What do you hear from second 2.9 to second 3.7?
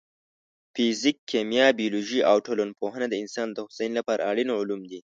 د انسان د